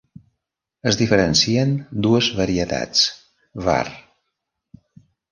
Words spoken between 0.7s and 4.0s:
Es diferencien dues varietats: var.